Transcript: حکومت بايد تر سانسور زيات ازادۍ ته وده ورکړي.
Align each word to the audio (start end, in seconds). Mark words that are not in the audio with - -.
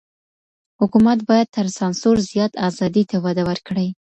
حکومت 0.79 1.17
بايد 1.27 1.47
تر 1.55 1.65
سانسور 1.77 2.15
زيات 2.29 2.53
ازادۍ 2.67 3.03
ته 3.11 3.17
وده 3.25 3.43
ورکړي. 3.49 3.87